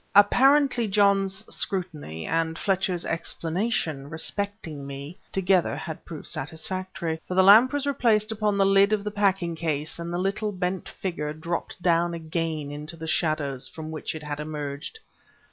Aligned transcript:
Apparently 0.15 0.87
John's 0.87 1.45
scrutiny 1.53 2.25
and 2.25 2.57
Fletcher's 2.57 3.05
explanation 3.05 4.09
respecting 4.09 4.87
me, 4.87 5.19
together 5.31 5.75
had 5.75 6.03
proved 6.05 6.25
satisfactory; 6.25 7.21
for 7.27 7.35
the 7.35 7.43
lamp 7.43 7.71
was 7.71 7.85
replaced 7.85 8.31
upon 8.31 8.57
the 8.57 8.65
lid 8.65 8.93
of 8.93 9.03
the 9.03 9.11
packing 9.11 9.53
case, 9.53 9.99
and 9.99 10.11
the 10.11 10.17
little 10.17 10.51
bent 10.51 10.89
figure 10.89 11.33
dropped 11.33 11.79
down 11.83 12.15
again 12.15 12.71
into 12.71 12.95
the 12.97 13.05
shadows 13.05 13.67
from 13.67 13.91
which 13.91 14.15
it 14.15 14.23
had 14.23 14.39
emerged. 14.39 14.97